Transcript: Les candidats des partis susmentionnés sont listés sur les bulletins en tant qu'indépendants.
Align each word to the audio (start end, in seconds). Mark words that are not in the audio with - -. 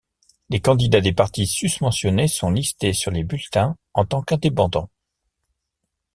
Les 0.49 0.59
candidats 0.59 0.99
des 0.99 1.13
partis 1.13 1.45
susmentionnés 1.45 2.27
sont 2.27 2.49
listés 2.49 2.91
sur 2.91 3.11
les 3.11 3.23
bulletins 3.23 3.77
en 3.93 4.03
tant 4.03 4.23
qu'indépendants. 4.23 4.89